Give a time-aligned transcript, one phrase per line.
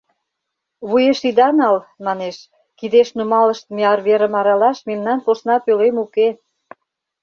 [0.89, 2.37] —Вуеш ида нал,— манеш,—
[2.79, 6.27] кидеш нумалыштме арверым аралаш мемнан посна пӧлем уке.